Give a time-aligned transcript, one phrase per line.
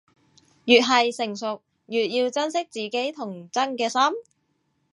[0.65, 4.11] 越係成熟，越要珍惜自己童真嘅心